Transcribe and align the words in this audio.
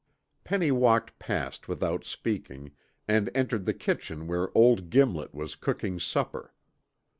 Penny 0.43 0.71
walked 0.71 1.19
past 1.19 1.67
without 1.67 2.05
speaking, 2.05 2.71
and 3.07 3.29
entered 3.35 3.67
the 3.67 3.73
kitchen 3.75 4.25
where 4.25 4.49
old 4.57 4.89
Gimlet 4.89 5.31
was 5.31 5.53
cooking 5.53 5.99
supper. 5.99 6.55